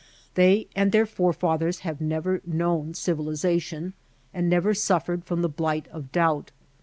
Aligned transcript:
They 0.33 0.65
and 0.75 0.91
their 0.91 1.05
forefathers 1.05 1.81
have 1.81 2.01
never 2.01 2.41
known 2.43 2.95
civilization, 2.95 3.93
and 4.33 4.49
never 4.49 4.73
suffered 4.73 5.25
from 5.25 5.43
the 5.43 5.47
blight 5.47 5.87
of 5.89 6.11
doubt. 6.11 6.51